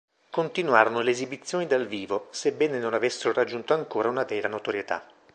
[0.31, 5.05] Continuarono le esibizioni dal vivo, sebbene non avessero raggiunto ancora una vera notorietà.